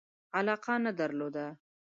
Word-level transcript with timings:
علاقه 0.39 0.73
نه 0.85 0.91
درلوده. 0.99 1.47